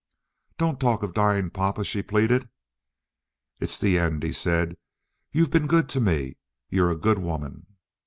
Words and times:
"Don't 0.57 0.79
talk 0.79 1.03
of 1.03 1.13
dying, 1.13 1.51
papa," 1.51 1.83
she 1.83 2.01
pleaded. 2.01 2.49
"It's 3.59 3.77
the 3.77 3.99
end," 3.99 4.23
he 4.23 4.33
said. 4.33 4.75
"You've 5.31 5.51
been 5.51 5.67
good 5.67 5.87
to 5.89 6.01
me. 6.01 6.37
You're 6.69 6.89
a 6.89 6.95
good 6.95 7.19
woman." 7.19 7.67